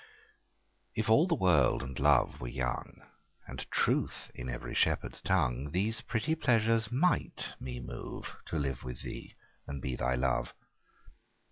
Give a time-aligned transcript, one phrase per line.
[0.97, 3.01] F all the world and love were young,
[3.45, 9.03] And truth in every shepherd's tongue, These pretty pleasures might me move To live with
[9.03, 9.35] thee
[9.67, 10.55] and be thy love.